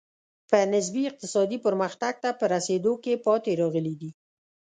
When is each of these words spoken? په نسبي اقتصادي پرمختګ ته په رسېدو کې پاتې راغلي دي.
په 0.49 0.57
نسبي 0.73 1.03
اقتصادي 1.07 1.57
پرمختګ 1.65 2.13
ته 2.23 2.29
په 2.39 2.45
رسېدو 2.53 2.93
کې 3.03 3.13
پاتې 3.25 3.51
راغلي 3.61 3.95
دي. 4.01 4.11